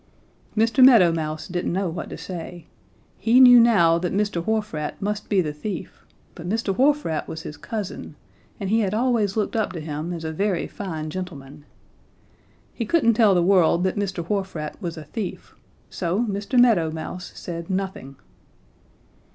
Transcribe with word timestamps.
"Mr. 0.57 0.83
Meadow 0.83 1.11
Mouse 1.11 1.47
didn't 1.47 1.73
know 1.73 1.87
what 1.87 2.09
to 2.09 2.17
say. 2.17 2.65
He 3.19 3.39
knew 3.39 3.59
now 3.59 3.99
that 3.99 4.11
Mr. 4.11 4.43
Wharf 4.43 4.73
Rat 4.73 4.99
must 4.99 5.29
be 5.29 5.41
the 5.41 5.53
thief, 5.53 6.07
but 6.33 6.49
Mr. 6.49 6.75
Wharf 6.75 7.05
Rat 7.05 7.27
was 7.27 7.43
his 7.43 7.55
cousin, 7.55 8.15
and 8.59 8.71
he 8.71 8.79
had 8.79 8.95
always 8.95 9.37
looked 9.37 9.55
up 9.55 9.73
to 9.73 9.79
him 9.79 10.11
as 10.11 10.23
a 10.23 10.31
very 10.33 10.65
fine 10.65 11.11
gentleman. 11.11 11.65
He 12.73 12.83
couldn't 12.83 13.13
tell 13.13 13.35
the 13.35 13.43
world 13.43 13.83
that 13.83 13.95
Mr. 13.95 14.27
Wharf 14.27 14.55
Rat 14.55 14.75
was 14.81 14.97
a 14.97 15.03
thief. 15.03 15.53
So 15.91 16.23
Mr. 16.25 16.59
Meadow 16.59 16.89
Mouse 16.89 17.31
said 17.35 17.69
nothing. 17.69 18.15